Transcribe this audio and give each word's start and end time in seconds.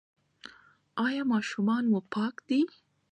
ایا 1.05 1.23
ماشومان 1.31 1.83
مو 1.91 1.99
پاک 2.13 2.35
دي؟ 2.47 2.59